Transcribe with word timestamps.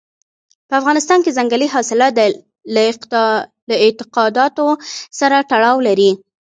په 0.67 0.73
افغانستان 0.81 1.19
کې 1.23 1.35
ځنګلي 1.37 1.67
حاصلات 1.75 2.13
له 3.69 3.75
اعتقاداتو 3.85 4.67
سره 5.19 5.37
تړاو 5.51 5.77
لري. 5.87 6.11